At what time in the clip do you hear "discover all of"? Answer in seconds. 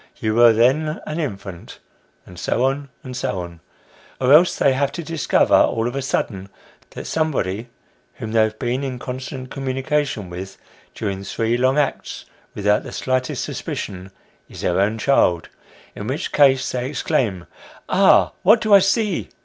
5.03-5.95